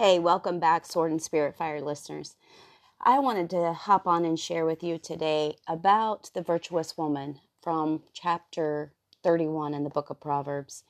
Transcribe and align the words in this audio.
Hey, 0.00 0.20
welcome 0.20 0.60
back, 0.60 0.86
Sword 0.86 1.10
and 1.10 1.20
Spirit 1.20 1.56
Fire 1.56 1.80
listeners. 1.80 2.36
I 3.00 3.18
wanted 3.18 3.50
to 3.50 3.72
hop 3.72 4.06
on 4.06 4.24
and 4.24 4.38
share 4.38 4.64
with 4.64 4.84
you 4.84 4.96
today 4.96 5.56
about 5.66 6.30
the 6.34 6.40
virtuous 6.40 6.96
woman 6.96 7.40
from 7.60 8.04
chapter 8.12 8.92
31 9.24 9.74
in 9.74 9.82
the 9.82 9.90
book 9.90 10.08
of 10.08 10.20
Proverbs. 10.20 10.84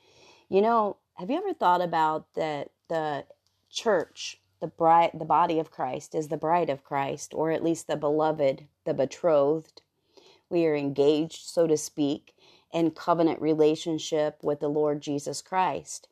You 0.50 0.60
know, 0.60 0.98
have 1.14 1.30
you 1.30 1.38
ever 1.38 1.54
thought 1.54 1.80
about 1.80 2.26
that 2.34 2.68
the 2.90 3.24
church, 3.70 4.42
the 4.60 4.66
bride, 4.66 5.12
the 5.14 5.24
body 5.24 5.58
of 5.58 5.70
Christ 5.70 6.14
is 6.14 6.28
the 6.28 6.36
bride 6.36 6.68
of 6.68 6.84
Christ, 6.84 7.32
or 7.32 7.50
at 7.50 7.64
least 7.64 7.86
the 7.86 7.96
beloved, 7.96 8.66
the 8.84 8.92
betrothed. 8.92 9.80
We 10.50 10.66
are 10.66 10.76
engaged, 10.76 11.46
so 11.46 11.66
to 11.66 11.78
speak, 11.78 12.34
in 12.74 12.90
covenant 12.90 13.40
relationship 13.40 14.36
with 14.42 14.60
the 14.60 14.68
Lord 14.68 15.00
Jesus 15.00 15.40
Christ. 15.40 16.08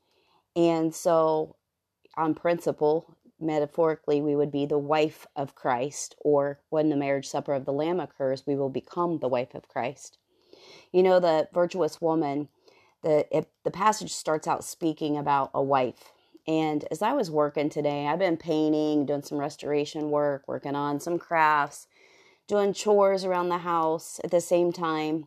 And 0.57 0.95
so 0.95 1.57
on 2.17 2.35
principle, 2.35 3.17
metaphorically, 3.39 4.21
we 4.21 4.35
would 4.35 4.51
be 4.51 4.67
the 4.67 4.79
wife 4.79 5.27
of 5.37 5.55
Christ, 5.55 6.15
or 6.21 6.61
when 6.71 6.89
the 6.89 6.97
marriage 6.97 7.29
supper 7.29 7.53
of 7.53 7.65
the 7.65 7.73
Lamb 7.73 8.01
occurs, 8.01 8.47
we 8.47 8.57
will 8.57 8.71
become 8.71 9.19
the 9.19 9.29
wife 9.29 9.55
of 9.55 9.69
Christ. 9.69 10.19
You 10.93 11.03
know, 11.03 11.21
the 11.21 11.49
virtuous 11.53 12.01
woman, 12.01 12.49
the, 13.03 13.27
it, 13.37 13.49
the 13.65 13.71
passage 13.71 14.13
starts 14.13 14.47
out 14.47 14.65
speaking 14.65 15.17
about 15.17 15.51
a 15.53 15.63
wife. 15.63 16.13
And 16.49 16.85
as 16.91 17.03
I 17.03 17.13
was 17.13 17.31
working 17.31 17.69
today, 17.69 18.07
I've 18.07 18.21
been 18.21 18.37
painting, 18.37 19.05
doing 19.05 19.23
some 19.23 19.39
restoration 19.39 20.11
work, 20.11 20.45
working 20.47 20.77
on 20.77 21.01
some 21.01 21.19
crafts, 21.19 21.89
doing 22.47 22.73
chores 22.73 23.25
around 23.25 23.49
the 23.49 23.59
house 23.59 24.21
at 24.23 24.31
the 24.31 24.41
same 24.41 24.73
time. 24.73 25.27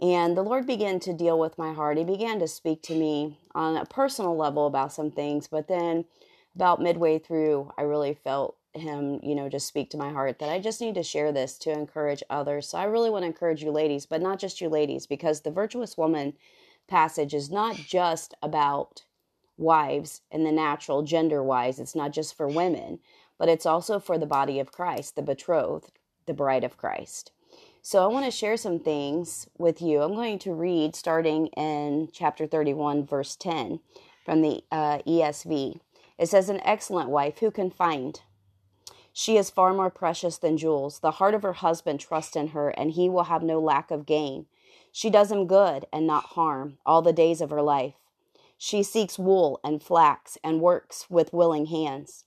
And 0.00 0.34
the 0.36 0.42
Lord 0.42 0.66
began 0.66 0.98
to 1.00 1.12
deal 1.12 1.38
with 1.38 1.58
my 1.58 1.74
heart. 1.74 1.98
He 1.98 2.04
began 2.04 2.38
to 2.38 2.48
speak 2.48 2.82
to 2.84 2.94
me 2.94 3.38
on 3.54 3.76
a 3.76 3.84
personal 3.84 4.34
level 4.34 4.66
about 4.66 4.94
some 4.94 5.10
things, 5.10 5.46
but 5.46 5.68
then 5.68 6.06
about 6.54 6.80
midway 6.80 7.18
through, 7.18 7.70
I 7.76 7.82
really 7.82 8.14
felt 8.14 8.56
him, 8.72 9.20
you 9.22 9.34
know, 9.34 9.48
just 9.48 9.66
speak 9.66 9.90
to 9.90 9.98
my 9.98 10.10
heart 10.10 10.38
that 10.38 10.48
I 10.48 10.58
just 10.58 10.80
need 10.80 10.94
to 10.94 11.02
share 11.02 11.32
this 11.32 11.58
to 11.58 11.70
encourage 11.70 12.22
others. 12.30 12.68
So 12.68 12.78
I 12.78 12.84
really 12.84 13.10
want 13.10 13.24
to 13.24 13.26
encourage 13.26 13.62
you 13.62 13.70
ladies, 13.70 14.06
but 14.06 14.22
not 14.22 14.38
just 14.38 14.60
you 14.60 14.68
ladies, 14.68 15.06
because 15.06 15.40
the 15.40 15.50
virtuous 15.50 15.98
woman 15.98 16.34
passage 16.88 17.34
is 17.34 17.50
not 17.50 17.76
just 17.76 18.34
about 18.42 19.04
wives 19.58 20.22
in 20.30 20.44
the 20.44 20.52
natural 20.52 21.02
gender 21.02 21.42
wise. 21.42 21.78
It's 21.78 21.94
not 21.94 22.12
just 22.12 22.36
for 22.36 22.48
women, 22.48 23.00
but 23.38 23.48
it's 23.48 23.66
also 23.66 23.98
for 23.98 24.16
the 24.16 24.26
body 24.26 24.58
of 24.58 24.72
Christ, 24.72 25.14
the 25.14 25.22
betrothed, 25.22 25.92
the 26.26 26.32
bride 26.32 26.64
of 26.64 26.78
Christ. 26.78 27.32
So 27.82 28.04
I 28.04 28.08
want 28.08 28.26
to 28.26 28.30
share 28.30 28.58
some 28.58 28.78
things 28.78 29.48
with 29.56 29.80
you. 29.80 30.02
I'm 30.02 30.14
going 30.14 30.38
to 30.40 30.52
read 30.52 30.94
starting 30.94 31.46
in 31.48 32.10
chapter 32.12 32.46
31, 32.46 33.06
verse 33.06 33.36
10 33.36 33.80
from 34.22 34.42
the 34.42 34.62
uh, 34.70 34.98
ESV. 35.06 35.80
It 36.18 36.28
says, 36.28 36.50
An 36.50 36.60
excellent 36.62 37.08
wife, 37.08 37.38
who 37.38 37.50
can 37.50 37.70
find? 37.70 38.20
She 39.14 39.38
is 39.38 39.48
far 39.48 39.72
more 39.72 39.88
precious 39.88 40.36
than 40.36 40.58
jewels. 40.58 40.98
The 40.98 41.12
heart 41.12 41.34
of 41.34 41.42
her 41.42 41.54
husband 41.54 42.00
trusts 42.00 42.36
in 42.36 42.48
her, 42.48 42.68
and 42.68 42.90
he 42.90 43.08
will 43.08 43.24
have 43.24 43.42
no 43.42 43.58
lack 43.58 43.90
of 43.90 44.04
gain. 44.04 44.44
She 44.92 45.08
does 45.08 45.32
him 45.32 45.46
good 45.46 45.86
and 45.90 46.06
not 46.06 46.24
harm 46.24 46.76
all 46.84 47.00
the 47.00 47.14
days 47.14 47.40
of 47.40 47.48
her 47.48 47.62
life. 47.62 47.94
She 48.58 48.82
seeks 48.82 49.18
wool 49.18 49.58
and 49.64 49.82
flax 49.82 50.36
and 50.44 50.60
works 50.60 51.08
with 51.08 51.32
willing 51.32 51.66
hands. 51.66 52.26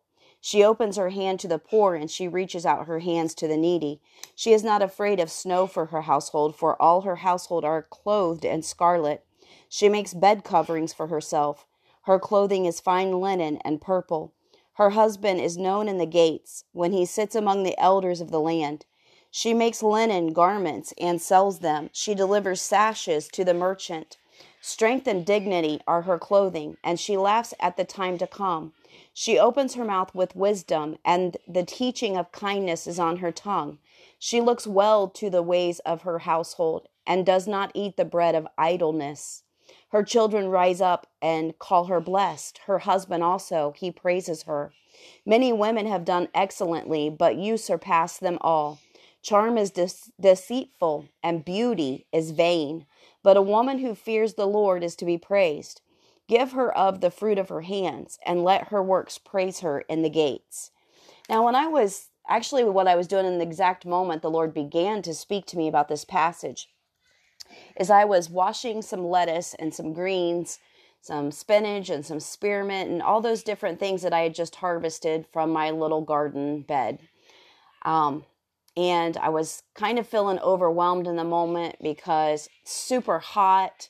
She 0.43 0.63
opens 0.63 0.97
her 0.97 1.09
hand 1.09 1.39
to 1.41 1.47
the 1.47 1.59
poor, 1.59 1.93
and 1.93 2.09
she 2.09 2.27
reaches 2.27 2.65
out 2.65 2.87
her 2.87 2.99
hands 2.99 3.35
to 3.35 3.47
the 3.47 3.57
needy. 3.57 4.01
She 4.35 4.53
is 4.53 4.63
not 4.63 4.81
afraid 4.81 5.19
of 5.19 5.29
snow 5.29 5.67
for 5.67 5.85
her 5.87 6.01
household, 6.01 6.55
for 6.55 6.81
all 6.81 7.01
her 7.01 7.17
household 7.17 7.63
are 7.63 7.83
clothed 7.83 8.43
in 8.43 8.63
scarlet. 8.63 9.23
She 9.69 9.87
makes 9.87 10.15
bed 10.15 10.43
coverings 10.43 10.93
for 10.93 11.07
herself. 11.07 11.67
Her 12.03 12.17
clothing 12.17 12.65
is 12.65 12.79
fine 12.79 13.21
linen 13.21 13.57
and 13.63 13.79
purple. 13.79 14.33
Her 14.73 14.91
husband 14.91 15.39
is 15.41 15.57
known 15.57 15.87
in 15.87 15.99
the 15.99 16.07
gates 16.07 16.65
when 16.71 16.91
he 16.91 17.05
sits 17.05 17.35
among 17.35 17.61
the 17.61 17.79
elders 17.79 18.19
of 18.19 18.31
the 18.31 18.39
land. 18.39 18.85
She 19.29 19.53
makes 19.53 19.83
linen 19.83 20.33
garments 20.33 20.91
and 20.99 21.21
sells 21.21 21.59
them. 21.59 21.91
She 21.93 22.15
delivers 22.15 22.61
sashes 22.61 23.27
to 23.29 23.45
the 23.45 23.53
merchant. 23.53 24.17
Strength 24.59 25.07
and 25.07 25.25
dignity 25.25 25.81
are 25.85 26.01
her 26.01 26.17
clothing, 26.17 26.77
and 26.83 26.99
she 26.99 27.15
laughs 27.15 27.53
at 27.59 27.77
the 27.77 27.85
time 27.85 28.17
to 28.17 28.27
come. 28.27 28.73
She 29.13 29.39
opens 29.39 29.75
her 29.75 29.85
mouth 29.85 30.13
with 30.13 30.35
wisdom, 30.35 30.97
and 31.05 31.37
the 31.47 31.63
teaching 31.63 32.17
of 32.17 32.31
kindness 32.31 32.87
is 32.87 32.99
on 32.99 33.17
her 33.17 33.31
tongue. 33.31 33.79
She 34.19 34.41
looks 34.41 34.67
well 34.67 35.07
to 35.09 35.29
the 35.29 35.43
ways 35.43 35.79
of 35.79 36.01
her 36.03 36.19
household, 36.19 36.87
and 37.05 37.25
does 37.25 37.47
not 37.47 37.71
eat 37.73 37.97
the 37.97 38.05
bread 38.05 38.35
of 38.35 38.47
idleness. 38.57 39.43
Her 39.89 40.03
children 40.03 40.49
rise 40.49 40.81
up 40.81 41.07
and 41.21 41.57
call 41.59 41.85
her 41.85 41.99
blessed. 41.99 42.59
Her 42.65 42.79
husband 42.79 43.23
also, 43.23 43.73
he 43.77 43.91
praises 43.91 44.43
her. 44.43 44.73
Many 45.25 45.51
women 45.51 45.85
have 45.85 46.05
done 46.05 46.29
excellently, 46.33 47.09
but 47.09 47.35
you 47.35 47.57
surpass 47.57 48.17
them 48.17 48.37
all. 48.41 48.79
Charm 49.21 49.57
is 49.57 49.71
de- 49.71 49.89
deceitful, 50.19 51.09
and 51.23 51.45
beauty 51.45 52.07
is 52.11 52.31
vain. 52.31 52.85
But 53.23 53.37
a 53.37 53.41
woman 53.41 53.79
who 53.79 53.95
fears 53.95 54.33
the 54.33 54.47
Lord 54.47 54.83
is 54.83 54.95
to 54.97 55.05
be 55.05 55.17
praised. 55.17 55.81
Give 56.31 56.53
her 56.53 56.75
of 56.77 57.01
the 57.01 57.11
fruit 57.11 57.37
of 57.37 57.49
her 57.49 57.59
hands, 57.59 58.17
and 58.25 58.41
let 58.41 58.69
her 58.69 58.81
works 58.81 59.17
praise 59.17 59.59
her 59.59 59.81
in 59.81 60.01
the 60.01 60.09
gates. 60.09 60.71
Now, 61.27 61.43
when 61.43 61.55
I 61.55 61.67
was 61.67 62.07
actually 62.25 62.63
what 62.63 62.87
I 62.87 62.95
was 62.95 63.07
doing 63.07 63.25
in 63.25 63.37
the 63.37 63.43
exact 63.43 63.85
moment 63.85 64.21
the 64.21 64.31
Lord 64.31 64.53
began 64.53 65.01
to 65.01 65.13
speak 65.13 65.45
to 65.47 65.57
me 65.57 65.67
about 65.67 65.89
this 65.89 66.05
passage, 66.05 66.69
is 67.77 67.89
I 67.89 68.05
was 68.05 68.29
washing 68.29 68.81
some 68.81 69.03
lettuce 69.05 69.53
and 69.55 69.73
some 69.73 69.91
greens, 69.91 70.59
some 71.01 71.31
spinach 71.31 71.89
and 71.89 72.05
some 72.05 72.21
spearmint 72.21 72.89
and 72.89 73.01
all 73.01 73.19
those 73.19 73.43
different 73.43 73.77
things 73.77 74.01
that 74.01 74.13
I 74.13 74.21
had 74.21 74.33
just 74.33 74.55
harvested 74.55 75.25
from 75.33 75.51
my 75.51 75.71
little 75.71 76.01
garden 76.01 76.61
bed. 76.61 76.99
Um, 77.81 78.23
and 78.77 79.17
I 79.17 79.27
was 79.27 79.63
kind 79.75 79.99
of 79.99 80.07
feeling 80.07 80.39
overwhelmed 80.39 81.07
in 81.07 81.17
the 81.17 81.25
moment 81.25 81.75
because 81.81 82.47
super 82.63 83.19
hot 83.19 83.89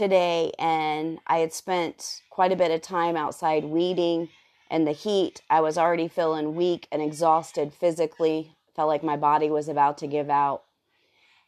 today 0.00 0.50
and 0.58 1.18
I 1.26 1.40
had 1.40 1.52
spent 1.52 2.22
quite 2.30 2.52
a 2.52 2.56
bit 2.56 2.70
of 2.70 2.80
time 2.80 3.16
outside 3.16 3.64
weeding 3.64 4.30
and 4.70 4.86
the 4.86 4.92
heat. 4.92 5.42
I 5.50 5.60
was 5.60 5.76
already 5.76 6.08
feeling 6.08 6.54
weak 6.56 6.88
and 6.90 7.02
exhausted 7.02 7.74
physically. 7.74 8.56
Felt 8.74 8.88
like 8.88 9.04
my 9.04 9.18
body 9.18 9.50
was 9.50 9.68
about 9.68 9.98
to 9.98 10.06
give 10.06 10.30
out 10.30 10.62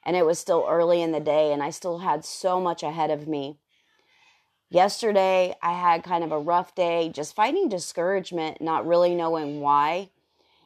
and 0.04 0.16
it 0.16 0.26
was 0.26 0.38
still 0.38 0.66
early 0.68 1.00
in 1.00 1.12
the 1.12 1.18
day 1.18 1.50
and 1.50 1.62
I 1.62 1.70
still 1.70 2.00
had 2.00 2.26
so 2.26 2.60
much 2.60 2.82
ahead 2.82 3.10
of 3.10 3.26
me. 3.26 3.56
Yesterday, 4.68 5.54
I 5.62 5.72
had 5.72 6.04
kind 6.04 6.22
of 6.22 6.30
a 6.30 6.38
rough 6.38 6.74
day, 6.74 7.08
just 7.08 7.34
fighting 7.34 7.70
discouragement, 7.70 8.60
not 8.60 8.86
really 8.86 9.14
knowing 9.14 9.62
why. 9.62 10.10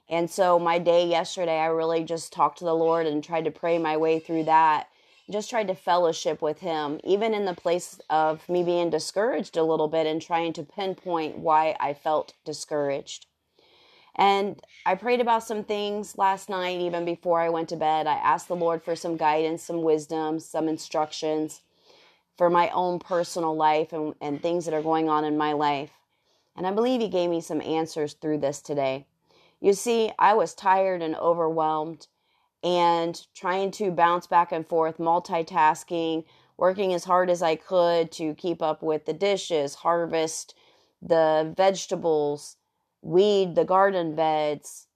And 0.08 0.28
so, 0.28 0.58
my 0.58 0.80
day 0.80 1.06
yesterday, 1.06 1.58
I 1.58 1.66
really 1.66 2.02
just 2.02 2.32
talked 2.32 2.58
to 2.58 2.64
the 2.64 2.74
Lord 2.74 3.06
and 3.06 3.22
tried 3.22 3.44
to 3.44 3.50
pray 3.52 3.78
my 3.78 3.96
way 3.96 4.18
through 4.18 4.44
that. 4.44 4.88
Just 5.28 5.50
tried 5.50 5.66
to 5.68 5.74
fellowship 5.74 6.40
with 6.40 6.60
Him, 6.60 7.00
even 7.02 7.34
in 7.34 7.46
the 7.46 7.54
place 7.54 7.98
of 8.08 8.48
me 8.48 8.62
being 8.62 8.90
discouraged 8.90 9.56
a 9.56 9.64
little 9.64 9.88
bit 9.88 10.06
and 10.06 10.22
trying 10.22 10.52
to 10.52 10.62
pinpoint 10.62 11.38
why 11.38 11.76
I 11.80 11.94
felt 11.94 12.34
discouraged. 12.44 13.26
And 14.14 14.60
I 14.86 14.94
prayed 14.94 15.20
about 15.20 15.42
some 15.42 15.64
things 15.64 16.16
last 16.16 16.48
night, 16.48 16.80
even 16.80 17.04
before 17.04 17.40
I 17.40 17.48
went 17.48 17.68
to 17.70 17.76
bed. 17.76 18.06
I 18.06 18.14
asked 18.14 18.48
the 18.48 18.56
Lord 18.56 18.82
for 18.82 18.94
some 18.94 19.16
guidance, 19.16 19.64
some 19.64 19.82
wisdom, 19.82 20.38
some 20.38 20.68
instructions 20.68 21.62
for 22.38 22.48
my 22.48 22.70
own 22.70 22.98
personal 22.98 23.56
life 23.56 23.92
and, 23.92 24.14
and 24.20 24.40
things 24.40 24.64
that 24.64 24.74
are 24.74 24.82
going 24.82 25.08
on 25.08 25.24
in 25.24 25.36
my 25.36 25.52
life. 25.52 25.90
And 26.56 26.66
I 26.66 26.70
believe 26.70 27.00
He 27.00 27.08
gave 27.08 27.30
me 27.30 27.40
some 27.40 27.60
answers 27.60 28.14
through 28.14 28.38
this 28.38 28.60
today. 28.60 29.06
You 29.60 29.72
see, 29.72 30.12
I 30.18 30.34
was 30.34 30.54
tired 30.54 31.02
and 31.02 31.16
overwhelmed 31.16 32.06
and 32.62 33.20
trying 33.34 33.70
to 33.72 33.90
bounce 33.90 34.26
back 34.26 34.52
and 34.52 34.66
forth, 34.66 34.98
multitasking, 34.98 36.24
working 36.56 36.92
as 36.94 37.04
hard 37.04 37.30
as 37.30 37.42
I 37.42 37.56
could 37.56 38.10
to 38.12 38.34
keep 38.34 38.62
up 38.62 38.82
with 38.82 39.04
the 39.04 39.12
dishes, 39.12 39.74
harvest 39.76 40.54
the 41.02 41.52
vegetables, 41.56 42.56
weed 43.02 43.54
the 43.54 43.64
garden 43.64 44.14
beds, 44.14 44.86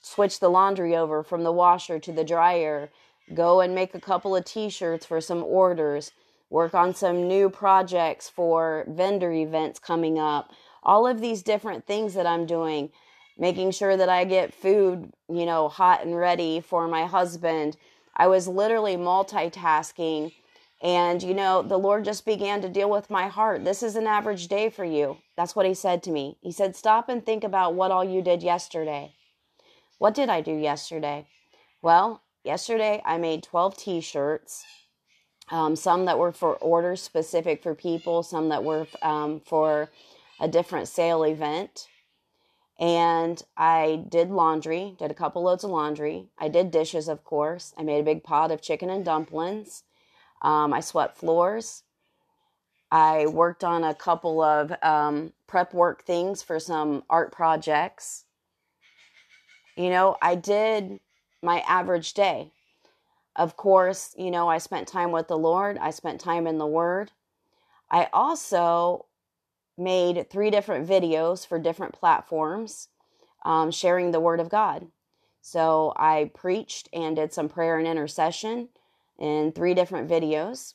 switch 0.00 0.38
the 0.38 0.50
laundry 0.50 0.94
over 0.94 1.22
from 1.22 1.42
the 1.42 1.52
washer 1.52 1.98
to 1.98 2.12
the 2.12 2.24
dryer, 2.24 2.90
go 3.32 3.60
and 3.60 3.74
make 3.74 3.94
a 3.94 4.00
couple 4.00 4.36
of 4.36 4.44
t 4.44 4.68
shirts 4.68 5.06
for 5.06 5.20
some 5.20 5.42
orders, 5.42 6.12
work 6.50 6.74
on 6.74 6.94
some 6.94 7.26
new 7.26 7.48
projects 7.48 8.28
for 8.28 8.84
vendor 8.88 9.32
events 9.32 9.78
coming 9.78 10.18
up. 10.18 10.52
All 10.82 11.06
of 11.06 11.20
these 11.20 11.42
different 11.42 11.86
things 11.86 12.14
that 12.14 12.26
I'm 12.26 12.44
doing. 12.44 12.90
Making 13.38 13.72
sure 13.72 13.96
that 13.96 14.08
I 14.08 14.24
get 14.24 14.54
food, 14.54 15.12
you 15.28 15.46
know, 15.46 15.68
hot 15.68 16.04
and 16.04 16.16
ready 16.16 16.60
for 16.60 16.86
my 16.86 17.06
husband. 17.06 17.76
I 18.16 18.28
was 18.28 18.46
literally 18.46 18.96
multitasking. 18.96 20.32
And, 20.82 21.22
you 21.22 21.34
know, 21.34 21.62
the 21.62 21.78
Lord 21.78 22.04
just 22.04 22.26
began 22.26 22.60
to 22.62 22.68
deal 22.68 22.90
with 22.90 23.10
my 23.10 23.28
heart. 23.28 23.64
This 23.64 23.82
is 23.82 23.96
an 23.96 24.06
average 24.06 24.48
day 24.48 24.68
for 24.68 24.84
you. 24.84 25.16
That's 25.36 25.56
what 25.56 25.66
He 25.66 25.74
said 25.74 26.02
to 26.04 26.10
me. 26.10 26.36
He 26.42 26.52
said, 26.52 26.76
Stop 26.76 27.08
and 27.08 27.24
think 27.24 27.42
about 27.42 27.74
what 27.74 27.90
all 27.90 28.04
you 28.04 28.22
did 28.22 28.42
yesterday. 28.42 29.14
What 29.98 30.14
did 30.14 30.28
I 30.28 30.40
do 30.40 30.52
yesterday? 30.52 31.26
Well, 31.80 32.22
yesterday 32.44 33.02
I 33.04 33.18
made 33.18 33.42
12 33.42 33.76
t 33.76 34.00
shirts, 34.00 34.64
um, 35.50 35.74
some 35.74 36.04
that 36.04 36.18
were 36.18 36.32
for 36.32 36.56
orders 36.56 37.00
specific 37.00 37.62
for 37.62 37.74
people, 37.74 38.22
some 38.22 38.50
that 38.50 38.62
were 38.62 38.86
um, 39.02 39.40
for 39.40 39.90
a 40.40 40.48
different 40.48 40.88
sale 40.88 41.22
event 41.22 41.88
and 42.78 43.40
I 43.56 44.04
did 44.08 44.30
laundry, 44.30 44.96
did 44.98 45.10
a 45.10 45.14
couple 45.14 45.42
loads 45.42 45.64
of 45.64 45.70
laundry. 45.70 46.28
I 46.38 46.48
did 46.48 46.70
dishes, 46.70 47.08
of 47.08 47.24
course. 47.24 47.72
I 47.78 47.82
made 47.82 48.00
a 48.00 48.04
big 48.04 48.24
pot 48.24 48.50
of 48.50 48.62
chicken 48.62 48.90
and 48.90 49.04
dumplings. 49.04 49.84
Um, 50.42 50.72
I 50.72 50.80
swept 50.80 51.16
floors. 51.16 51.84
I 52.90 53.26
worked 53.26 53.64
on 53.64 53.84
a 53.84 53.94
couple 53.94 54.42
of 54.42 54.72
um, 54.82 55.32
prep 55.46 55.72
work 55.72 56.04
things 56.04 56.42
for 56.42 56.58
some 56.58 57.04
art 57.08 57.32
projects. 57.32 58.24
You 59.76 59.90
know, 59.90 60.16
I 60.20 60.34
did 60.34 61.00
my 61.42 61.60
average 61.60 62.14
day. 62.14 62.52
Of 63.36 63.56
course, 63.56 64.14
you 64.16 64.30
know, 64.30 64.48
I 64.48 64.58
spent 64.58 64.86
time 64.86 65.10
with 65.10 65.26
the 65.26 65.38
Lord, 65.38 65.78
I 65.78 65.90
spent 65.90 66.20
time 66.20 66.46
in 66.46 66.58
the 66.58 66.66
Word. 66.66 67.10
I 67.90 68.08
also 68.12 69.06
made 69.76 70.30
three 70.30 70.50
different 70.50 70.88
videos 70.88 71.46
for 71.46 71.58
different 71.58 71.94
platforms 71.94 72.88
um, 73.44 73.70
sharing 73.70 74.10
the 74.10 74.20
Word 74.20 74.40
of 74.40 74.48
God. 74.48 74.86
So 75.40 75.92
I 75.96 76.30
preached 76.34 76.88
and 76.92 77.16
did 77.16 77.32
some 77.32 77.48
prayer 77.48 77.78
and 77.78 77.86
intercession 77.86 78.68
in 79.18 79.52
three 79.52 79.74
different 79.74 80.08
videos. 80.08 80.74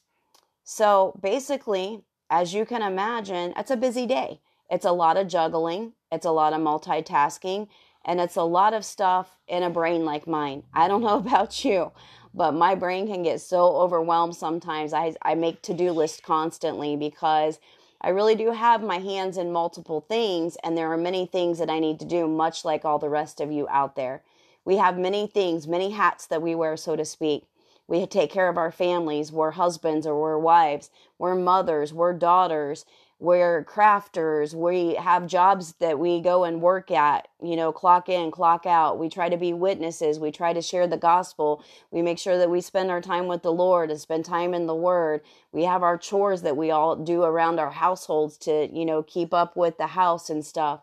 So 0.63 1.19
basically, 1.19 2.03
as 2.29 2.53
you 2.53 2.65
can 2.65 2.81
imagine, 2.83 3.53
it's 3.57 3.71
a 3.71 3.77
busy 3.77 4.05
day. 4.05 4.41
It's 4.69 4.85
a 4.85 4.91
lot 4.91 5.17
of 5.17 5.27
juggling, 5.27 5.93
it's 6.11 6.27
a 6.27 6.31
lot 6.31 6.53
of 6.53 6.61
multitasking, 6.61 7.67
and 8.05 8.19
it's 8.19 8.35
a 8.35 8.43
lot 8.43 8.75
of 8.75 8.85
stuff 8.85 9.37
in 9.47 9.63
a 9.63 9.69
brain 9.69 10.05
like 10.05 10.27
mine. 10.27 10.63
I 10.73 10.87
don't 10.87 11.01
know 11.09 11.17
about 11.17 11.65
you, 11.65 11.91
but 12.33 12.53
my 12.53 12.75
brain 12.75 13.07
can 13.07 13.23
get 13.23 13.41
so 13.41 13.75
overwhelmed 13.77 14.35
sometimes. 14.35 14.93
I, 14.93 15.15
I 15.23 15.33
make 15.33 15.63
to 15.63 15.73
do 15.73 15.91
lists 15.91 16.21
constantly 16.23 16.95
because 16.95 17.59
I 18.01 18.09
really 18.09 18.35
do 18.35 18.51
have 18.51 18.81
my 18.81 18.99
hands 18.99 19.37
in 19.37 19.51
multiple 19.51 19.99
things, 19.99 20.57
and 20.63 20.77
there 20.77 20.91
are 20.91 20.97
many 20.97 21.25
things 21.25 21.59
that 21.59 21.69
I 21.69 21.79
need 21.79 21.99
to 21.99 22.05
do, 22.05 22.27
much 22.27 22.63
like 22.63 22.85
all 22.85 22.97
the 22.97 23.09
rest 23.09 23.41
of 23.41 23.51
you 23.51 23.67
out 23.69 23.95
there. 23.95 24.23
We 24.63 24.77
have 24.77 24.97
many 24.97 25.27
things, 25.27 25.67
many 25.67 25.91
hats 25.91 26.25
that 26.27 26.41
we 26.41 26.55
wear, 26.55 26.77
so 26.77 26.95
to 26.95 27.03
speak. 27.03 27.43
We 27.87 28.05
take 28.05 28.31
care 28.31 28.47
of 28.47 28.57
our 28.57 28.71
families. 28.71 29.31
We're 29.31 29.51
husbands 29.51 30.07
or 30.07 30.19
we're 30.19 30.37
wives. 30.37 30.91
We're 31.17 31.35
mothers. 31.35 31.91
We're 31.91 32.13
daughters 32.13 32.85
we're 33.19 33.65
crafters 33.65 34.53
we 34.53 34.95
have 34.95 35.27
jobs 35.27 35.73
that 35.79 35.99
we 35.99 36.21
go 36.21 36.45
and 36.45 36.61
work 36.61 36.89
at 36.89 37.27
you 37.41 37.55
know 37.55 37.71
clock 37.71 38.07
in 38.09 38.31
clock 38.31 38.65
out. 38.65 38.97
We 38.97 39.09
try 39.09 39.29
to 39.29 39.37
be 39.37 39.51
witnesses. 39.53 40.19
We 40.19 40.31
try 40.31 40.53
to 40.53 40.61
share 40.61 40.87
the 40.87 40.97
gospel. 40.97 41.63
We 41.91 42.01
make 42.01 42.17
sure 42.17 42.37
that 42.37 42.49
we 42.49 42.61
spend 42.61 42.89
our 42.89 43.01
time 43.01 43.27
with 43.27 43.43
the 43.43 43.51
lord 43.51 43.91
and 43.91 43.99
spend 43.99 44.25
time 44.25 44.53
in 44.53 44.67
the 44.67 44.75
word. 44.75 45.21
We 45.51 45.63
have 45.63 45.83
our 45.83 45.97
chores 45.97 46.41
that 46.43 46.57
we 46.57 46.71
all 46.71 46.95
do 46.95 47.23
around 47.23 47.59
our 47.59 47.71
households 47.71 48.37
to 48.39 48.69
you 48.71 48.85
know 48.85 49.03
keep 49.03 49.33
up 49.33 49.57
with 49.57 49.77
the 49.77 49.87
house 49.87 50.29
and 50.29 50.45
stuff. 50.45 50.81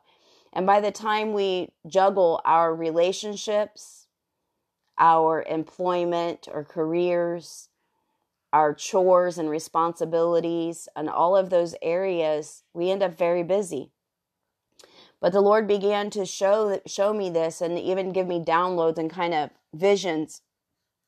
And 0.52 0.66
by 0.66 0.80
the 0.80 0.92
time 0.92 1.32
we 1.32 1.70
juggle 1.86 2.40
our 2.44 2.74
relationships 2.74 4.06
our 4.98 5.42
employment 5.42 6.48
or 6.50 6.64
careers 6.64 7.68
our 8.56 8.72
chores 8.72 9.36
and 9.36 9.50
responsibilities 9.50 10.88
and 10.96 11.10
all 11.10 11.36
of 11.36 11.50
those 11.50 11.74
areas, 11.82 12.62
we 12.72 12.90
end 12.90 13.02
up 13.02 13.14
very 13.14 13.42
busy. 13.42 13.90
But 15.20 15.34
the 15.34 15.42
Lord 15.42 15.68
began 15.68 16.08
to 16.10 16.24
show 16.24 16.80
show 16.86 17.12
me 17.12 17.28
this 17.28 17.60
and 17.60 17.78
even 17.78 18.12
give 18.12 18.26
me 18.26 18.42
downloads 18.42 18.96
and 18.96 19.10
kind 19.10 19.34
of 19.34 19.50
visions 19.74 20.40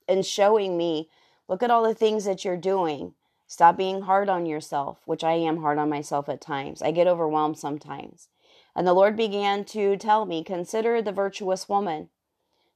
and 0.06 0.26
showing 0.26 0.76
me, 0.76 1.08
look 1.48 1.62
at 1.62 1.70
all 1.70 1.84
the 1.84 1.94
things 1.94 2.26
that 2.26 2.44
you're 2.44 2.58
doing. 2.58 3.14
Stop 3.46 3.78
being 3.78 4.02
hard 4.02 4.28
on 4.28 4.44
yourself, 4.44 5.00
which 5.06 5.24
I 5.24 5.32
am 5.32 5.62
hard 5.62 5.78
on 5.78 5.88
myself 5.88 6.28
at 6.28 6.42
times. 6.42 6.82
I 6.82 6.90
get 6.90 7.06
overwhelmed 7.06 7.56
sometimes. 7.56 8.28
And 8.76 8.86
the 8.86 8.92
Lord 8.92 9.16
began 9.16 9.64
to 9.66 9.96
tell 9.96 10.26
me, 10.26 10.44
consider 10.44 11.00
the 11.00 11.12
virtuous 11.12 11.66
woman. 11.66 12.10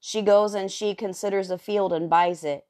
She 0.01 0.23
goes 0.23 0.55
and 0.55 0.73
she 0.73 0.95
considers 0.95 1.51
a 1.51 1.59
field 1.59 1.93
and 1.93 2.09
buys 2.09 2.43
it. 2.43 2.65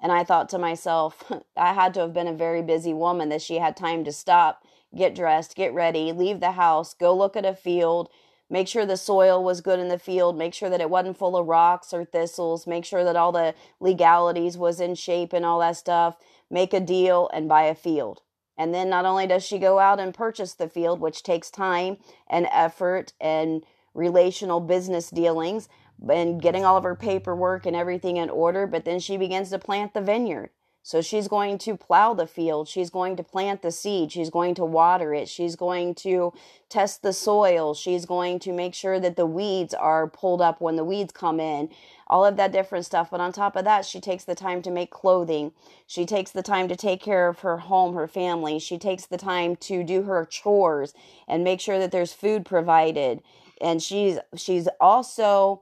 And 0.00 0.10
I 0.12 0.24
thought 0.24 0.48
to 0.50 0.58
myself, 0.58 1.30
I 1.56 1.72
had 1.74 1.94
to 1.94 2.00
have 2.00 2.12
been 2.12 2.28
a 2.28 2.32
very 2.32 2.62
busy 2.62 2.94
woman 2.94 3.28
that 3.28 3.42
she 3.42 3.56
had 3.56 3.76
time 3.76 4.04
to 4.04 4.12
stop, 4.12 4.64
get 4.96 5.14
dressed, 5.14 5.56
get 5.56 5.74
ready, 5.74 6.12
leave 6.12 6.40
the 6.40 6.52
house, 6.52 6.94
go 6.94 7.14
look 7.16 7.36
at 7.36 7.44
a 7.44 7.54
field, 7.54 8.08
make 8.48 8.66
sure 8.66 8.84
the 8.84 8.96
soil 8.96 9.42
was 9.42 9.60
good 9.60 9.78
in 9.78 9.88
the 9.88 9.98
field, 9.98 10.36
make 10.36 10.54
sure 10.54 10.70
that 10.70 10.80
it 10.80 10.90
wasn't 10.90 11.16
full 11.18 11.36
of 11.36 11.46
rocks 11.46 11.92
or 11.92 12.04
thistles, 12.04 12.66
make 12.66 12.84
sure 12.84 13.04
that 13.04 13.16
all 13.16 13.32
the 13.32 13.54
legalities 13.78 14.56
was 14.56 14.80
in 14.80 14.94
shape 14.94 15.32
and 15.32 15.44
all 15.44 15.60
that 15.60 15.76
stuff, 15.76 16.16
make 16.50 16.72
a 16.72 16.80
deal 16.80 17.30
and 17.32 17.48
buy 17.48 17.62
a 17.62 17.74
field. 17.74 18.22
And 18.58 18.74
then 18.74 18.90
not 18.90 19.06
only 19.06 19.26
does 19.26 19.44
she 19.44 19.58
go 19.58 19.78
out 19.78 20.00
and 20.00 20.12
purchase 20.12 20.54
the 20.54 20.68
field, 20.68 21.00
which 21.00 21.22
takes 21.22 21.50
time 21.50 21.96
and 22.28 22.46
effort 22.52 23.12
and 23.20 23.64
relational 23.94 24.60
business 24.60 25.08
dealings, 25.08 25.68
and 26.08 26.40
getting 26.40 26.64
all 26.64 26.76
of 26.76 26.84
her 26.84 26.94
paperwork 26.94 27.66
and 27.66 27.76
everything 27.76 28.16
in 28.16 28.30
order, 28.30 28.66
but 28.66 28.84
then 28.84 29.00
she 29.00 29.16
begins 29.16 29.50
to 29.50 29.58
plant 29.58 29.94
the 29.94 30.00
vineyard. 30.00 30.50
So 30.82 31.02
she's 31.02 31.28
going 31.28 31.58
to 31.58 31.76
plow 31.76 32.14
the 32.14 32.26
field. 32.26 32.66
She's 32.66 32.88
going 32.88 33.14
to 33.16 33.22
plant 33.22 33.60
the 33.60 33.70
seed. 33.70 34.10
She's 34.10 34.30
going 34.30 34.54
to 34.54 34.64
water 34.64 35.12
it. 35.12 35.28
She's 35.28 35.54
going 35.54 35.94
to 35.96 36.32
test 36.70 37.02
the 37.02 37.12
soil. 37.12 37.74
She's 37.74 38.06
going 38.06 38.38
to 38.40 38.52
make 38.52 38.74
sure 38.74 38.98
that 38.98 39.16
the 39.16 39.26
weeds 39.26 39.74
are 39.74 40.08
pulled 40.08 40.40
up 40.40 40.60
when 40.60 40.76
the 40.76 40.84
weeds 40.84 41.12
come 41.12 41.38
in. 41.38 41.68
All 42.06 42.24
of 42.24 42.36
that 42.38 42.50
different 42.50 42.86
stuff. 42.86 43.10
But 43.10 43.20
on 43.20 43.30
top 43.30 43.56
of 43.56 43.64
that, 43.64 43.84
she 43.84 44.00
takes 44.00 44.24
the 44.24 44.34
time 44.34 44.62
to 44.62 44.70
make 44.70 44.90
clothing. 44.90 45.52
She 45.86 46.06
takes 46.06 46.30
the 46.30 46.42
time 46.42 46.66
to 46.68 46.76
take 46.76 47.02
care 47.02 47.28
of 47.28 47.40
her 47.40 47.58
home, 47.58 47.94
her 47.94 48.08
family. 48.08 48.58
She 48.58 48.78
takes 48.78 49.04
the 49.04 49.18
time 49.18 49.56
to 49.56 49.84
do 49.84 50.04
her 50.04 50.24
chores 50.24 50.94
and 51.28 51.44
make 51.44 51.60
sure 51.60 51.78
that 51.78 51.92
there's 51.92 52.14
food 52.14 52.46
provided. 52.46 53.20
And 53.60 53.82
she's 53.82 54.18
she's 54.34 54.66
also 54.80 55.60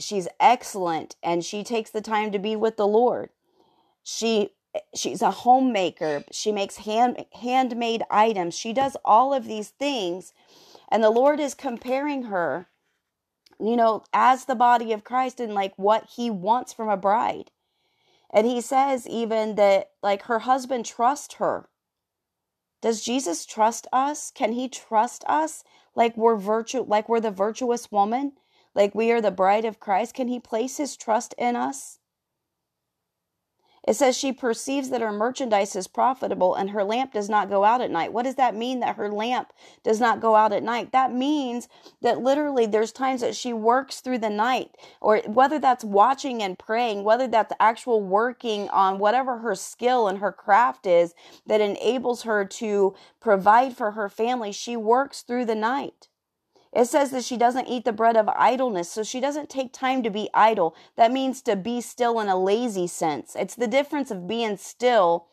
she's 0.00 0.28
excellent 0.40 1.16
and 1.22 1.44
she 1.44 1.64
takes 1.64 1.90
the 1.90 2.00
time 2.00 2.32
to 2.32 2.38
be 2.38 2.56
with 2.56 2.76
the 2.76 2.86
Lord. 2.86 3.30
She 4.02 4.50
she's 4.94 5.22
a 5.22 5.30
homemaker. 5.30 6.24
She 6.32 6.52
makes 6.52 6.78
hand 6.78 7.24
handmade 7.34 8.02
items. 8.10 8.54
She 8.54 8.72
does 8.72 8.96
all 9.04 9.34
of 9.34 9.46
these 9.46 9.70
things 9.70 10.32
and 10.90 11.02
the 11.02 11.10
Lord 11.10 11.40
is 11.40 11.54
comparing 11.54 12.24
her 12.24 12.68
you 13.60 13.76
know 13.76 14.04
as 14.12 14.46
the 14.46 14.54
body 14.54 14.92
of 14.92 15.04
Christ 15.04 15.40
and 15.40 15.54
like 15.54 15.74
what 15.76 16.10
he 16.16 16.30
wants 16.30 16.72
from 16.72 16.88
a 16.88 16.96
bride. 16.96 17.50
And 18.32 18.46
he 18.46 18.60
says 18.60 19.08
even 19.08 19.56
that 19.56 19.90
like 20.02 20.22
her 20.22 20.40
husband 20.40 20.86
trusts 20.86 21.34
her. 21.34 21.68
Does 22.80 23.04
Jesus 23.04 23.44
trust 23.44 23.86
us? 23.92 24.30
Can 24.30 24.52
he 24.52 24.68
trust 24.68 25.24
us 25.26 25.64
like 25.94 26.16
we're 26.16 26.36
virtue 26.36 26.84
like 26.86 27.08
we're 27.08 27.20
the 27.20 27.30
virtuous 27.30 27.90
woman? 27.92 28.32
Like 28.74 28.94
we 28.94 29.10
are 29.10 29.20
the 29.20 29.30
bride 29.30 29.64
of 29.64 29.80
Christ? 29.80 30.14
Can 30.14 30.28
he 30.28 30.40
place 30.40 30.76
his 30.76 30.96
trust 30.96 31.34
in 31.38 31.56
us? 31.56 32.00
It 33.88 33.94
says 33.94 34.16
she 34.16 34.32
perceives 34.32 34.90
that 34.90 35.00
her 35.00 35.10
merchandise 35.10 35.74
is 35.74 35.88
profitable 35.88 36.54
and 36.54 36.70
her 36.70 36.84
lamp 36.84 37.14
does 37.14 37.30
not 37.30 37.48
go 37.48 37.64
out 37.64 37.80
at 37.80 37.90
night. 37.90 38.12
What 38.12 38.24
does 38.24 38.34
that 38.34 38.54
mean 38.54 38.80
that 38.80 38.96
her 38.96 39.10
lamp 39.10 39.54
does 39.82 39.98
not 39.98 40.20
go 40.20 40.36
out 40.36 40.52
at 40.52 40.62
night? 40.62 40.92
That 40.92 41.14
means 41.14 41.66
that 42.02 42.20
literally 42.20 42.66
there's 42.66 42.92
times 42.92 43.22
that 43.22 43.34
she 43.34 43.54
works 43.54 44.00
through 44.00 44.18
the 44.18 44.28
night, 44.28 44.76
or 45.00 45.20
whether 45.26 45.58
that's 45.58 45.82
watching 45.82 46.42
and 46.42 46.58
praying, 46.58 47.04
whether 47.04 47.26
that's 47.26 47.54
actual 47.58 48.02
working 48.02 48.68
on 48.68 48.98
whatever 48.98 49.38
her 49.38 49.54
skill 49.54 50.08
and 50.08 50.18
her 50.18 50.30
craft 50.30 50.86
is 50.86 51.14
that 51.46 51.62
enables 51.62 52.22
her 52.22 52.44
to 52.44 52.94
provide 53.18 53.76
for 53.78 53.92
her 53.92 54.10
family, 54.10 54.52
she 54.52 54.76
works 54.76 55.22
through 55.22 55.46
the 55.46 55.54
night. 55.54 56.09
It 56.72 56.86
says 56.86 57.10
that 57.10 57.24
she 57.24 57.36
doesn't 57.36 57.66
eat 57.66 57.84
the 57.84 57.92
bread 57.92 58.16
of 58.16 58.28
idleness, 58.28 58.90
so 58.90 59.02
she 59.02 59.20
doesn't 59.20 59.50
take 59.50 59.72
time 59.72 60.02
to 60.04 60.10
be 60.10 60.30
idle. 60.32 60.74
That 60.96 61.10
means 61.10 61.42
to 61.42 61.56
be 61.56 61.80
still 61.80 62.20
in 62.20 62.28
a 62.28 62.40
lazy 62.40 62.86
sense. 62.86 63.34
It's 63.34 63.56
the 63.56 63.66
difference 63.66 64.10
of 64.10 64.28
being 64.28 64.56
still 64.56 65.26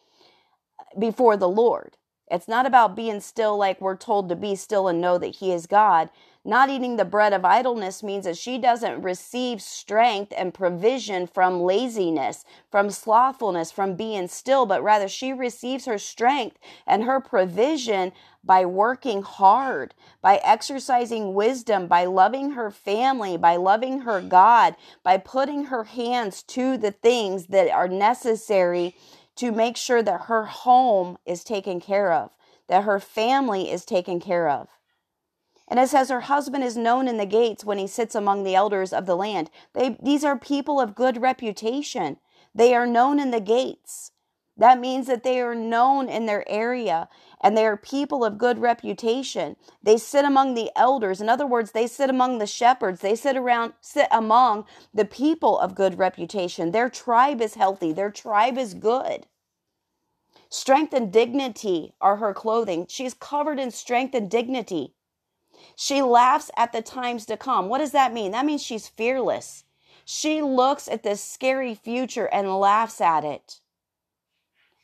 before 0.97 1.37
the 1.37 1.49
Lord. 1.49 1.95
It's 2.29 2.47
not 2.47 2.65
about 2.65 2.95
being 2.95 3.21
still 3.21 3.55
like 3.57 3.79
we're 3.79 3.95
told 3.95 4.29
to 4.29 4.35
be 4.35 4.55
still 4.55 4.87
and 4.87 4.99
know 4.99 5.17
that 5.17 5.35
He 5.37 5.51
is 5.51 5.67
God. 5.67 6.09
Not 6.43 6.69
eating 6.69 6.95
the 6.95 7.05
bread 7.05 7.33
of 7.33 7.45
idleness 7.45 8.01
means 8.01 8.25
that 8.25 8.37
she 8.37 8.57
doesn't 8.57 9.01
receive 9.01 9.61
strength 9.61 10.33
and 10.35 10.53
provision 10.53 11.27
from 11.27 11.61
laziness, 11.61 12.45
from 12.71 12.89
slothfulness, 12.89 13.69
from 13.71 13.95
being 13.95 14.27
still, 14.27 14.65
but 14.65 14.81
rather 14.81 15.07
she 15.07 15.33
receives 15.33 15.85
her 15.85 15.97
strength 15.97 16.57
and 16.85 17.03
her 17.03 17.19
provision 17.19 18.13
by 18.47 18.65
working 18.65 19.21
hard, 19.21 19.93
by 20.21 20.37
exercising 20.37 21.35
wisdom, 21.35 21.85
by 21.85 22.05
loving 22.05 22.51
her 22.51 22.71
family, 22.71 23.37
by 23.37 23.57
loving 23.57 24.01
her 24.01 24.21
God, 24.21 24.75
by 25.03 25.17
putting 25.17 25.65
her 25.65 25.83
hands 25.83 26.41
to 26.43 26.77
the 26.77 26.91
things 26.91 27.47
that 27.47 27.69
are 27.69 27.87
necessary 27.87 28.95
to 29.35 29.51
make 29.51 29.77
sure 29.77 30.01
that 30.01 30.21
her 30.21 30.45
home 30.45 31.17
is 31.25 31.43
taken 31.43 31.79
care 31.79 32.11
of, 32.11 32.31
that 32.67 32.85
her 32.85 32.99
family 32.99 33.69
is 33.69 33.85
taken 33.85 34.19
care 34.19 34.49
of. 34.49 34.69
And 35.67 35.79
it 35.79 35.89
says 35.89 36.09
her 36.09 36.21
husband 36.21 36.63
is 36.63 36.77
known 36.77 37.07
in 37.07 37.17
the 37.17 37.25
gates 37.25 37.65
when 37.65 37.77
he 37.77 37.87
sits 37.87 38.15
among 38.15 38.43
the 38.43 38.55
elders 38.55 38.93
of 38.93 39.05
the 39.05 39.17
land. 39.17 39.49
They, 39.73 39.97
these 40.01 40.23
are 40.23 40.39
people 40.39 40.79
of 40.79 40.95
good 40.95 41.21
reputation. 41.21 42.17
They 42.55 42.73
are 42.73 42.87
known 42.87 43.19
in 43.19 43.31
the 43.31 43.41
gates. 43.41 44.11
That 44.55 44.79
means 44.79 45.07
that 45.07 45.23
they 45.23 45.39
are 45.41 45.53
known 45.53 46.09
in 46.09 46.25
their 46.25 46.49
area 46.49 47.09
and 47.41 47.55
they 47.55 47.65
are 47.65 47.77
people 47.77 48.25
of 48.25 48.37
good 48.37 48.59
reputation. 48.59 49.55
They 49.83 49.97
sit 49.97 50.25
among 50.25 50.53
the 50.53 50.71
elders. 50.75 51.21
In 51.21 51.29
other 51.29 51.45
words, 51.45 51.71
they 51.71 51.87
sit 51.87 52.09
among 52.09 52.39
the 52.39 52.47
shepherds. 52.47 53.01
They 53.01 53.15
sit 53.15 53.37
around, 53.37 53.73
sit 53.81 54.07
among 54.11 54.65
the 54.93 55.05
people 55.05 55.59
of 55.59 55.75
good 55.75 55.97
reputation. 55.97 56.71
Their 56.71 56.89
tribe 56.89 57.41
is 57.41 57.53
healthy. 57.53 57.93
Their 57.93 58.11
tribe 58.11 58.57
is 58.57 58.73
good. 58.73 59.27
Strength 60.49 60.93
and 60.93 61.11
dignity 61.11 61.93
are 61.99 62.17
her 62.17 62.33
clothing. 62.33 62.85
She's 62.89 63.13
covered 63.13 63.59
in 63.59 63.71
strength 63.71 64.15
and 64.15 64.29
dignity. 64.29 64.93
She 65.75 66.01
laughs 66.01 66.49
at 66.55 66.71
the 66.71 66.81
times 66.81 67.25
to 67.25 67.37
come. 67.37 67.67
What 67.67 67.79
does 67.79 67.91
that 67.91 68.13
mean? 68.13 68.31
That 68.31 68.45
means 68.45 68.63
she's 68.63 68.87
fearless. 68.87 69.65
She 70.05 70.41
looks 70.41 70.87
at 70.87 71.03
this 71.03 71.21
scary 71.21 71.75
future 71.75 72.27
and 72.27 72.59
laughs 72.59 73.01
at 73.01 73.25
it. 73.25 73.59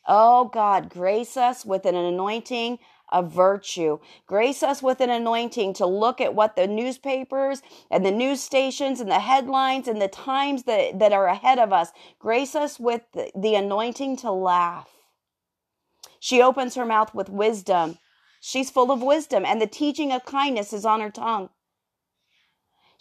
Oh 0.08 0.46
God, 0.46 0.90
grace 0.90 1.38
us 1.38 1.66
with 1.66 1.86
an 1.86 1.96
anointing 1.96 2.80
of 3.12 3.32
virtue. 3.32 4.00
Grace 4.28 4.64
us 4.64 4.84
with 4.84 5.02
an 5.02 5.10
anointing 5.12 5.74
to 5.76 5.86
look 5.86 6.22
at 6.22 6.36
what 6.36 6.56
the 6.56 6.68
newspapers 6.68 7.62
and 7.92 8.06
the 8.06 8.12
news 8.12 8.42
stations 8.42 9.00
and 9.02 9.12
the 9.12 9.20
headlines 9.20 9.88
and 9.88 10.02
the 10.02 10.08
times 10.10 10.64
that, 10.64 11.00
that 11.00 11.14
are 11.14 11.28
ahead 11.28 11.60
of 11.60 11.74
us. 11.74 11.92
Grace 12.20 12.56
us 12.56 12.80
with 12.80 13.04
the, 13.14 13.32
the 13.36 13.56
anointing 13.56 14.18
to 14.18 14.32
laugh. 14.32 14.90
She 16.20 16.42
opens 16.42 16.76
her 16.76 16.86
mouth 16.86 17.14
with 17.16 17.30
wisdom 17.30 17.98
She's 18.42 18.70
full 18.72 18.92
of 18.92 19.02
wisdom, 19.04 19.46
and 19.46 19.62
the 19.62 19.68
teaching 19.68 20.12
of 20.12 20.26
kindness 20.26 20.74
is 20.74 20.86
on 20.86 21.02
her 21.02 21.12
tongue. 21.12 21.50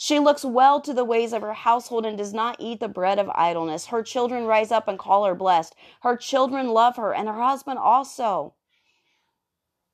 She 0.05 0.19
looks 0.19 0.45
well 0.45 0.81
to 0.81 0.93
the 0.93 1.05
ways 1.05 1.33
of 1.33 1.43
her 1.43 1.53
household 1.53 2.05
and 2.05 2.19
does 2.19 2.35
not 2.35 2.57
eat 2.59 2.81
the 2.81 2.89
bread 2.89 3.21
of 3.21 3.31
idleness. 3.37 3.87
Her 3.87 4.03
children 4.03 4.47
rise 4.47 4.73
up 4.73 4.89
and 4.89 4.99
call 4.99 5.25
her 5.27 5.35
blessed. 5.37 5.77
Her 6.01 6.17
children 6.17 6.71
love 6.71 6.97
her, 6.97 7.15
and 7.15 7.29
her 7.29 7.41
husband 7.41 7.79
also. 7.79 8.55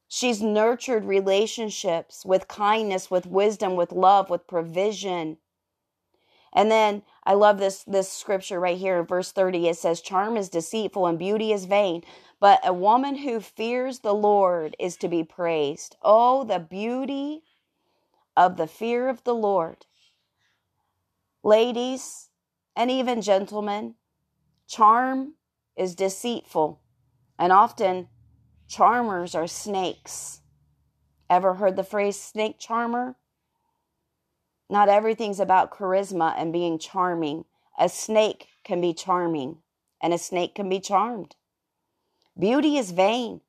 She's 0.08 0.40
nurtured 0.40 1.04
relationships 1.04 2.24
with 2.24 2.48
kindness, 2.48 3.10
with 3.10 3.26
wisdom, 3.26 3.76
with 3.76 3.92
love, 3.92 4.30
with 4.30 4.46
provision. 4.46 5.36
And 6.54 6.70
then 6.70 7.02
I 7.24 7.34
love 7.34 7.58
this 7.58 7.84
this 7.84 8.10
scripture 8.10 8.58
right 8.58 8.78
here 8.78 8.98
in 8.98 9.04
verse 9.04 9.30
30. 9.30 9.68
It 9.68 9.76
says, 9.76 10.00
Charm 10.00 10.38
is 10.38 10.48
deceitful 10.48 11.06
and 11.06 11.18
beauty 11.18 11.52
is 11.52 11.66
vain, 11.66 12.02
but 12.40 12.66
a 12.66 12.72
woman 12.72 13.16
who 13.16 13.40
fears 13.40 13.98
the 13.98 14.14
Lord 14.14 14.74
is 14.78 14.96
to 14.96 15.08
be 15.08 15.22
praised. 15.22 15.96
Oh, 16.00 16.44
the 16.44 16.60
beauty 16.60 17.42
of 18.34 18.56
the 18.56 18.66
fear 18.66 19.10
of 19.10 19.22
the 19.24 19.34
Lord. 19.34 19.84
Ladies, 21.44 22.30
and 22.74 22.90
even 22.90 23.22
gentlemen, 23.22 23.94
charm 24.66 25.34
is 25.76 25.94
deceitful, 25.94 26.80
and 27.38 27.52
often 27.52 28.08
charmers 28.68 29.34
are 29.34 29.46
snakes. 29.46 30.40
Ever 31.30 31.54
heard 31.54 31.76
the 31.76 31.84
phrase 31.84 32.20
snake 32.20 32.58
charmer? 32.58 33.16
Not 34.68 34.88
everything's 34.88 35.40
about 35.40 35.70
charisma 35.70 36.34
and 36.36 36.52
being 36.52 36.78
charming. 36.78 37.44
A 37.78 37.88
snake 37.88 38.48
can 38.64 38.80
be 38.80 38.92
charming, 38.92 39.58
and 40.02 40.12
a 40.12 40.18
snake 40.18 40.54
can 40.54 40.68
be 40.68 40.80
charmed. 40.80 41.36
Beauty 42.38 42.76
is 42.76 42.90
vain. 42.90 43.40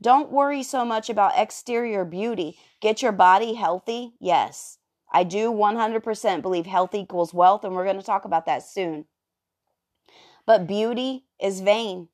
Don't 0.00 0.30
worry 0.30 0.62
so 0.62 0.84
much 0.84 1.08
about 1.08 1.38
exterior 1.38 2.04
beauty. 2.04 2.58
Get 2.80 3.02
your 3.02 3.12
body 3.12 3.54
healthy. 3.54 4.14
Yes, 4.20 4.78
I 5.12 5.24
do 5.24 5.52
100% 5.52 6.42
believe 6.42 6.66
health 6.66 6.94
equals 6.94 7.34
wealth, 7.34 7.64
and 7.64 7.74
we're 7.74 7.84
going 7.84 7.98
to 7.98 8.02
talk 8.02 8.24
about 8.24 8.46
that 8.46 8.64
soon. 8.64 9.04
But 10.46 10.66
beauty 10.66 11.26
is 11.40 11.60
vain. 11.60 12.08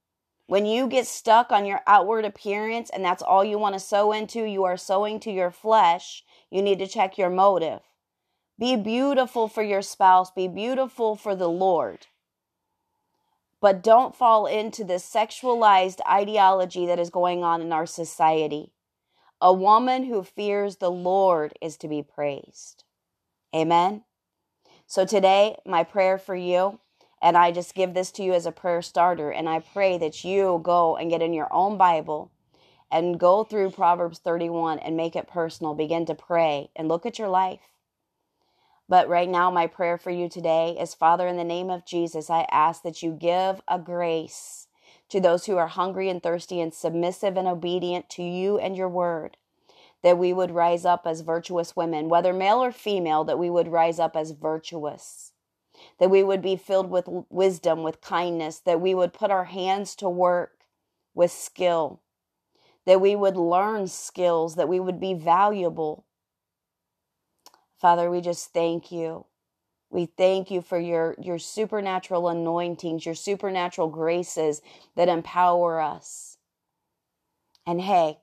When 0.46 0.66
you 0.66 0.86
get 0.86 1.06
stuck 1.06 1.52
on 1.52 1.64
your 1.64 1.80
outward 1.86 2.24
appearance 2.24 2.90
and 2.90 3.04
that's 3.04 3.22
all 3.22 3.44
you 3.44 3.58
want 3.58 3.74
to 3.74 3.80
sow 3.80 4.12
into, 4.12 4.44
you 4.44 4.64
are 4.64 4.76
sowing 4.76 5.20
to 5.20 5.30
your 5.30 5.50
flesh. 5.50 6.24
You 6.50 6.62
need 6.62 6.78
to 6.80 6.86
check 6.86 7.16
your 7.16 7.30
motive. 7.30 7.80
Be 8.58 8.74
beautiful 8.74 9.46
for 9.48 9.62
your 9.62 9.82
spouse, 9.82 10.30
be 10.30 10.48
beautiful 10.48 11.16
for 11.16 11.36
the 11.36 11.48
Lord 11.48 12.06
but 13.60 13.82
don't 13.82 14.14
fall 14.14 14.46
into 14.46 14.84
this 14.84 15.08
sexualized 15.08 16.00
ideology 16.08 16.86
that 16.86 16.98
is 16.98 17.10
going 17.10 17.42
on 17.42 17.60
in 17.60 17.72
our 17.72 17.86
society. 17.86 18.72
A 19.40 19.52
woman 19.52 20.04
who 20.04 20.22
fears 20.22 20.76
the 20.76 20.90
Lord 20.90 21.54
is 21.60 21.76
to 21.78 21.88
be 21.88 22.02
praised. 22.02 22.84
Amen. 23.54 24.04
So 24.86 25.04
today, 25.04 25.56
my 25.66 25.84
prayer 25.84 26.18
for 26.18 26.36
you, 26.36 26.80
and 27.20 27.36
I 27.36 27.50
just 27.50 27.74
give 27.74 27.94
this 27.94 28.10
to 28.12 28.22
you 28.22 28.32
as 28.32 28.46
a 28.46 28.52
prayer 28.52 28.82
starter, 28.82 29.30
and 29.30 29.48
I 29.48 29.60
pray 29.60 29.98
that 29.98 30.24
you 30.24 30.60
go 30.62 30.96
and 30.96 31.10
get 31.10 31.22
in 31.22 31.32
your 31.32 31.52
own 31.52 31.76
Bible 31.76 32.30
and 32.90 33.18
go 33.18 33.44
through 33.44 33.70
Proverbs 33.70 34.18
31 34.18 34.78
and 34.78 34.96
make 34.96 35.16
it 35.16 35.28
personal. 35.28 35.74
Begin 35.74 36.06
to 36.06 36.14
pray 36.14 36.70
and 36.74 36.88
look 36.88 37.04
at 37.04 37.18
your 37.18 37.28
life. 37.28 37.60
But 38.88 39.08
right 39.08 39.28
now, 39.28 39.50
my 39.50 39.66
prayer 39.66 39.98
for 39.98 40.10
you 40.10 40.28
today 40.28 40.76
is 40.80 40.94
Father, 40.94 41.26
in 41.26 41.36
the 41.36 41.44
name 41.44 41.68
of 41.68 41.84
Jesus, 41.84 42.30
I 42.30 42.46
ask 42.50 42.82
that 42.82 43.02
you 43.02 43.12
give 43.12 43.60
a 43.68 43.78
grace 43.78 44.68
to 45.10 45.20
those 45.20 45.46
who 45.46 45.56
are 45.56 45.66
hungry 45.66 46.08
and 46.08 46.22
thirsty 46.22 46.60
and 46.60 46.72
submissive 46.72 47.36
and 47.36 47.46
obedient 47.46 48.08
to 48.10 48.22
you 48.22 48.58
and 48.58 48.76
your 48.76 48.88
word. 48.88 49.36
That 50.02 50.18
we 50.18 50.32
would 50.32 50.52
rise 50.52 50.84
up 50.84 51.06
as 51.06 51.22
virtuous 51.22 51.74
women, 51.74 52.08
whether 52.08 52.32
male 52.32 52.62
or 52.62 52.72
female, 52.72 53.24
that 53.24 53.38
we 53.38 53.50
would 53.50 53.68
rise 53.68 53.98
up 53.98 54.16
as 54.16 54.30
virtuous. 54.30 55.32
That 55.98 56.10
we 56.10 56.22
would 56.22 56.42
be 56.42 56.56
filled 56.56 56.90
with 56.90 57.08
wisdom, 57.28 57.82
with 57.82 58.00
kindness, 58.00 58.60
that 58.60 58.80
we 58.80 58.94
would 58.94 59.12
put 59.12 59.30
our 59.30 59.44
hands 59.44 59.94
to 59.96 60.08
work 60.08 60.64
with 61.14 61.30
skill, 61.32 62.00
that 62.86 63.00
we 63.00 63.16
would 63.16 63.36
learn 63.36 63.86
skills, 63.88 64.54
that 64.54 64.68
we 64.68 64.78
would 64.78 65.00
be 65.00 65.14
valuable, 65.14 66.04
Father, 67.78 68.10
we 68.10 68.20
just 68.20 68.52
thank 68.52 68.90
you. 68.90 69.26
We 69.90 70.06
thank 70.06 70.50
you 70.50 70.60
for 70.60 70.78
your, 70.78 71.14
your 71.20 71.38
supernatural 71.38 72.28
anointings, 72.28 73.06
your 73.06 73.14
supernatural 73.14 73.88
graces 73.88 74.60
that 74.96 75.08
empower 75.08 75.80
us. 75.80 76.36
And 77.66 77.80
hey, 77.80 78.18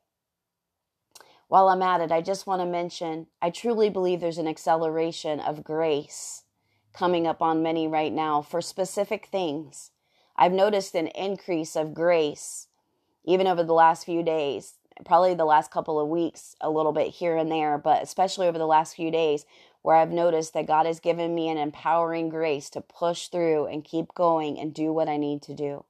while 1.47 1.67
I'm 1.67 1.81
at 1.81 2.01
it, 2.01 2.11
I 2.11 2.21
just 2.21 2.47
want 2.47 2.61
to 2.61 2.65
mention 2.65 3.27
I 3.41 3.49
truly 3.49 3.89
believe 3.89 4.19
there's 4.19 4.37
an 4.37 4.47
acceleration 4.47 5.39
of 5.39 5.63
grace 5.63 6.43
coming 6.93 7.27
up 7.27 7.41
on 7.41 7.63
many 7.63 7.87
right 7.87 8.13
now 8.13 8.41
for 8.41 8.61
specific 8.61 9.27
things. 9.27 9.91
I've 10.35 10.51
noticed 10.51 10.95
an 10.95 11.07
increase 11.07 11.75
of 11.75 11.93
grace 11.93 12.67
even 13.23 13.47
over 13.47 13.63
the 13.63 13.73
last 13.73 14.05
few 14.05 14.23
days 14.23 14.75
probably 15.03 15.33
the 15.33 15.45
last 15.45 15.71
couple 15.71 15.99
of 15.99 16.07
weeks, 16.07 16.55
a 16.61 16.69
little 16.69 16.93
bit 16.93 17.07
here 17.09 17.35
and 17.35 17.51
there, 17.51 17.77
but 17.77 18.01
especially 18.01 18.47
over 18.47 18.57
the 18.57 18.65
last 18.65 18.95
few 18.95 19.11
days, 19.11 19.45
where 19.81 19.97
I've 19.97 20.11
noticed 20.11 20.53
that 20.53 20.67
God 20.67 20.85
has 20.85 20.99
given 20.99 21.35
me 21.35 21.49
an 21.49 21.57
empowering 21.57 22.29
grace 22.29 22.69
to 22.71 22.81
push 22.81 23.27
through 23.27 23.65
and 23.65 23.83
keep 23.83 24.13
going 24.13 24.57
and 24.59 24.73
do 24.73 24.93
what 24.93 25.09
I 25.09 25.17
need 25.17 25.41
to 25.43 25.53
do. 25.53 25.85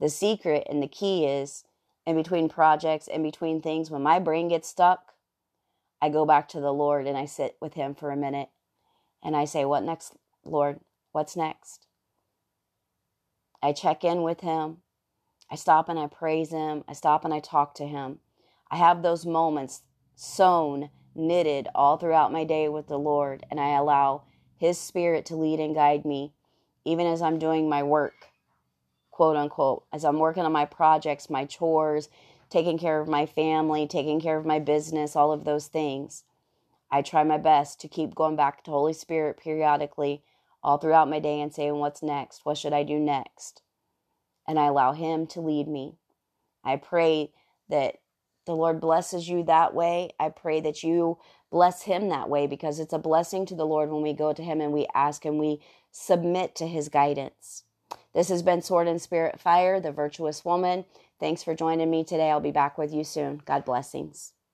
The 0.00 0.08
secret 0.08 0.66
and 0.70 0.82
the 0.82 0.88
key 0.88 1.26
is 1.26 1.64
in 2.08 2.16
between 2.16 2.48
projects, 2.48 3.06
in 3.06 3.22
between 3.22 3.60
things, 3.60 3.90
when 3.90 4.02
my 4.02 4.18
brain 4.18 4.48
gets 4.48 4.66
stuck, 4.66 5.12
I 6.00 6.08
go 6.08 6.24
back 6.24 6.48
to 6.48 6.60
the 6.60 6.72
Lord 6.72 7.06
and 7.06 7.18
I 7.18 7.26
sit 7.26 7.58
with 7.60 7.74
Him 7.74 7.94
for 7.94 8.10
a 8.10 8.16
minute 8.16 8.48
and 9.22 9.36
I 9.36 9.44
say, 9.44 9.66
What 9.66 9.82
next, 9.82 10.14
Lord? 10.42 10.80
What's 11.12 11.36
next? 11.36 11.86
I 13.62 13.74
check 13.74 14.04
in 14.04 14.22
with 14.22 14.40
Him. 14.40 14.78
I 15.50 15.56
stop 15.56 15.90
and 15.90 15.98
I 15.98 16.06
praise 16.06 16.50
Him. 16.50 16.82
I 16.88 16.94
stop 16.94 17.26
and 17.26 17.34
I 17.34 17.40
talk 17.40 17.74
to 17.74 17.86
Him. 17.86 18.20
I 18.70 18.76
have 18.76 19.02
those 19.02 19.26
moments 19.26 19.82
sewn, 20.16 20.88
knitted 21.14 21.68
all 21.74 21.98
throughout 21.98 22.32
my 22.32 22.44
day 22.44 22.70
with 22.70 22.86
the 22.86 22.98
Lord, 22.98 23.44
and 23.50 23.60
I 23.60 23.76
allow 23.76 24.22
His 24.56 24.78
Spirit 24.78 25.26
to 25.26 25.36
lead 25.36 25.60
and 25.60 25.74
guide 25.74 26.06
me, 26.06 26.32
even 26.86 27.06
as 27.06 27.20
I'm 27.20 27.38
doing 27.38 27.68
my 27.68 27.82
work, 27.82 28.27
quote 29.18 29.36
unquote, 29.36 29.82
as 29.92 30.04
I'm 30.04 30.20
working 30.20 30.44
on 30.44 30.52
my 30.52 30.64
projects, 30.64 31.28
my 31.28 31.44
chores, 31.44 32.08
taking 32.50 32.78
care 32.78 33.00
of 33.00 33.08
my 33.08 33.26
family, 33.26 33.84
taking 33.84 34.20
care 34.20 34.38
of 34.38 34.46
my 34.46 34.60
business, 34.60 35.16
all 35.16 35.32
of 35.32 35.42
those 35.42 35.66
things. 35.66 36.22
I 36.88 37.02
try 37.02 37.24
my 37.24 37.36
best 37.36 37.80
to 37.80 37.88
keep 37.88 38.14
going 38.14 38.36
back 38.36 38.62
to 38.62 38.70
Holy 38.70 38.92
Spirit 38.92 39.36
periodically 39.36 40.22
all 40.62 40.78
throughout 40.78 41.10
my 41.10 41.18
day 41.18 41.40
and 41.40 41.52
saying, 41.52 41.74
What's 41.80 42.00
next? 42.00 42.46
What 42.46 42.58
should 42.58 42.72
I 42.72 42.84
do 42.84 43.00
next? 43.00 43.60
And 44.46 44.56
I 44.56 44.66
allow 44.66 44.92
Him 44.92 45.26
to 45.28 45.40
lead 45.40 45.66
me. 45.66 45.96
I 46.62 46.76
pray 46.76 47.32
that 47.68 47.96
the 48.46 48.54
Lord 48.54 48.80
blesses 48.80 49.28
you 49.28 49.42
that 49.42 49.74
way. 49.74 50.10
I 50.20 50.28
pray 50.28 50.60
that 50.60 50.84
you 50.84 51.18
bless 51.50 51.82
Him 51.82 52.08
that 52.10 52.30
way 52.30 52.46
because 52.46 52.78
it's 52.78 52.92
a 52.92 53.00
blessing 53.00 53.46
to 53.46 53.56
the 53.56 53.66
Lord 53.66 53.90
when 53.90 54.02
we 54.02 54.12
go 54.12 54.32
to 54.32 54.44
Him 54.44 54.60
and 54.60 54.72
we 54.72 54.86
ask 54.94 55.24
and 55.24 55.40
we 55.40 55.58
submit 55.90 56.54
to 56.54 56.68
His 56.68 56.88
guidance. 56.88 57.64
This 58.14 58.28
has 58.30 58.42
been 58.42 58.62
Sword 58.62 58.88
and 58.88 59.00
Spirit 59.00 59.40
Fire, 59.40 59.80
the 59.80 59.92
virtuous 59.92 60.44
woman. 60.44 60.84
Thanks 61.20 61.42
for 61.42 61.54
joining 61.54 61.90
me 61.90 62.04
today. 62.04 62.30
I'll 62.30 62.40
be 62.40 62.50
back 62.52 62.78
with 62.78 62.92
you 62.94 63.04
soon. 63.04 63.42
God 63.44 63.64
blessings. 63.64 64.32